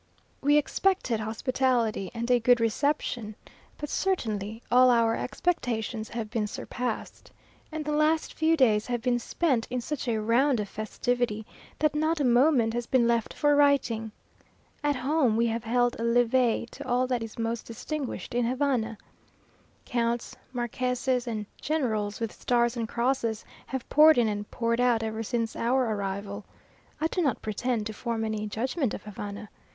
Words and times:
We 0.41 0.57
expected 0.57 1.19
hospitality 1.19 2.09
and 2.11 2.31
a 2.31 2.39
good 2.39 2.59
reception, 2.59 3.35
but 3.77 3.87
certainly 3.87 4.63
all 4.71 4.89
our 4.89 5.15
expectations 5.15 6.09
have 6.09 6.31
been 6.31 6.47
surpassed, 6.47 7.29
and 7.71 7.85
the 7.85 7.91
last 7.91 8.33
few 8.33 8.57
days 8.57 8.87
have 8.87 9.03
been 9.03 9.19
spent 9.19 9.67
in 9.69 9.79
such 9.79 10.07
a 10.07 10.17
round 10.19 10.59
of 10.59 10.67
festivity, 10.67 11.45
that 11.77 11.93
not 11.93 12.19
a 12.19 12.23
moment 12.23 12.73
has 12.73 12.87
been 12.87 13.07
left 13.07 13.31
for 13.31 13.55
writing. 13.55 14.11
At 14.83 14.95
home 14.95 15.37
we 15.37 15.45
have 15.45 15.63
held 15.65 15.95
a 15.99 16.03
levee 16.03 16.65
to 16.71 16.87
all 16.87 17.05
that 17.05 17.21
is 17.21 17.37
most 17.37 17.67
distinguished 17.67 18.33
in 18.33 18.43
Havana. 18.45 18.97
Counts, 19.85 20.35
marquesses, 20.51 21.27
and 21.27 21.45
generals, 21.61 22.19
with 22.19 22.31
stars 22.31 22.75
and 22.75 22.89
crosses, 22.89 23.45
have 23.67 23.87
poured 23.87 24.17
in 24.17 24.27
and 24.27 24.49
poured 24.49 24.81
out 24.81 25.03
ever 25.03 25.21
since 25.21 25.55
our 25.55 25.93
arrival. 25.93 26.43
I 26.99 27.05
do 27.05 27.21
not 27.21 27.43
pretend 27.43 27.85
to 27.85 27.93
form 27.93 28.25
any 28.25 28.47
judgment 28.47 28.95
of 28.95 29.03
Havana. 29.03 29.47